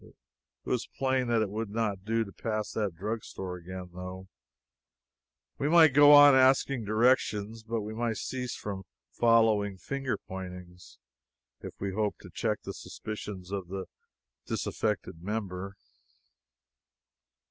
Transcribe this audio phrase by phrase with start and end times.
[0.03, 0.15] It
[0.65, 4.27] was plain that it would not do to pass that drugstore again, though
[5.59, 10.97] we might go on asking directions, but we must cease from following finger pointings
[11.59, 13.85] if we hoped to check the suspicions of the
[14.47, 15.75] disaffected member.